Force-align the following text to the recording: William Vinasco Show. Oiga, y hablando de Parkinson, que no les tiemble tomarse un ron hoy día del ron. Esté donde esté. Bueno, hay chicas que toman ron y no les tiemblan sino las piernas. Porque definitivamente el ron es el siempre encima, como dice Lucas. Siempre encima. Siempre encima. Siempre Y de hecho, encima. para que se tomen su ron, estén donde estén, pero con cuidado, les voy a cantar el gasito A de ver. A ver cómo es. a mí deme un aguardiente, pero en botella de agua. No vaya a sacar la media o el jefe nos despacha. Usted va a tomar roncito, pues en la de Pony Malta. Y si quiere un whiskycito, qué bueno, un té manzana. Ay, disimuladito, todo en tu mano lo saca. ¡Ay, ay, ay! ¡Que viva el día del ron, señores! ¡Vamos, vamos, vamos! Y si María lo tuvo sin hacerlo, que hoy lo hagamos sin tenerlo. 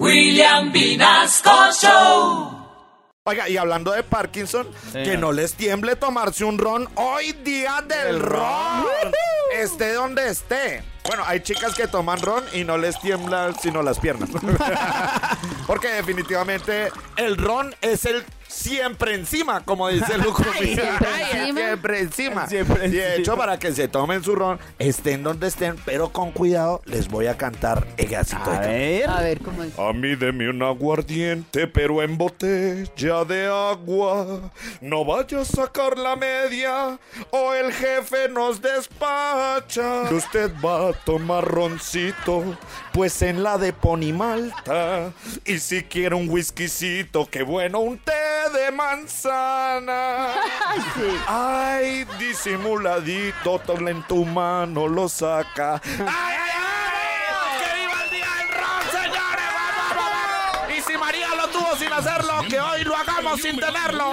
William 0.00 0.72
Vinasco 0.72 1.72
Show. 1.72 2.50
Oiga, 3.26 3.48
y 3.48 3.56
hablando 3.56 3.92
de 3.92 4.02
Parkinson, 4.02 4.68
que 4.92 5.16
no 5.16 5.32
les 5.32 5.54
tiemble 5.54 5.96
tomarse 5.96 6.44
un 6.44 6.58
ron 6.58 6.88
hoy 6.96 7.32
día 7.44 7.82
del 7.86 8.20
ron. 8.20 8.84
Esté 9.54 9.94
donde 9.94 10.28
esté. 10.28 10.82
Bueno, 11.06 11.22
hay 11.26 11.40
chicas 11.40 11.74
que 11.74 11.86
toman 11.86 12.20
ron 12.20 12.44
y 12.52 12.64
no 12.64 12.76
les 12.76 12.98
tiemblan 13.00 13.54
sino 13.58 13.82
las 13.82 14.00
piernas. 14.00 14.30
Porque 15.66 15.88
definitivamente 15.88 16.90
el 17.16 17.36
ron 17.36 17.74
es 17.80 18.04
el 18.04 18.24
siempre 18.54 19.14
encima, 19.14 19.64
como 19.64 19.88
dice 19.88 20.16
Lucas. 20.18 20.46
Siempre 20.56 21.08
encima. 21.32 21.60
Siempre 21.60 21.98
encima. 22.00 22.46
Siempre 22.46 22.86
Y 22.86 22.90
de 22.92 23.08
hecho, 23.12 23.18
encima. 23.32 23.36
para 23.36 23.58
que 23.58 23.72
se 23.72 23.88
tomen 23.88 24.22
su 24.22 24.34
ron, 24.34 24.58
estén 24.78 25.22
donde 25.22 25.48
estén, 25.48 25.76
pero 25.84 26.10
con 26.10 26.32
cuidado, 26.32 26.80
les 26.84 27.08
voy 27.08 27.26
a 27.26 27.36
cantar 27.36 27.86
el 27.96 28.08
gasito 28.08 28.50
A 28.50 28.60
de 28.60 28.68
ver. 28.68 29.10
A 29.10 29.20
ver 29.20 29.40
cómo 29.40 29.62
es. 29.62 29.78
a 29.78 29.92
mí 29.92 30.14
deme 30.14 30.48
un 30.48 30.62
aguardiente, 30.62 31.66
pero 31.66 32.02
en 32.02 32.16
botella 32.16 33.24
de 33.24 33.46
agua. 33.46 34.50
No 34.80 35.04
vaya 35.04 35.40
a 35.40 35.44
sacar 35.44 35.98
la 35.98 36.16
media 36.16 36.98
o 37.30 37.52
el 37.54 37.72
jefe 37.72 38.28
nos 38.28 38.60
despacha. 38.62 40.02
Usted 40.10 40.52
va 40.64 40.88
a 40.88 40.92
tomar 40.92 41.44
roncito, 41.44 42.56
pues 42.92 43.20
en 43.22 43.42
la 43.42 43.58
de 43.58 43.72
Pony 43.72 44.12
Malta. 44.12 45.12
Y 45.44 45.58
si 45.58 45.82
quiere 45.82 46.14
un 46.14 46.28
whiskycito, 46.28 47.28
qué 47.30 47.42
bueno, 47.42 47.80
un 47.80 47.98
té 47.98 48.12
manzana. 48.74 50.34
Ay, 51.26 52.04
disimuladito, 52.18 53.58
todo 53.60 53.88
en 53.88 54.02
tu 54.04 54.24
mano 54.24 54.86
lo 54.88 55.08
saca. 55.08 55.80
¡Ay, 55.84 56.36
ay, 56.44 56.50
ay! 56.56 57.58
¡Que 57.60 57.80
viva 57.80 58.04
el 58.04 58.10
día 58.10 58.26
del 58.38 58.48
ron, 58.48 58.82
señores! 58.90 59.48
¡Vamos, 59.54 59.86
vamos, 59.96 60.52
vamos! 60.54 60.76
Y 60.76 60.80
si 60.82 60.98
María 60.98 61.28
lo 61.34 61.48
tuvo 61.48 61.76
sin 61.76 61.92
hacerlo, 61.92 62.42
que 62.48 62.60
hoy 62.60 62.84
lo 62.84 62.96
hagamos 62.96 63.40
sin 63.40 63.58
tenerlo. 63.58 64.12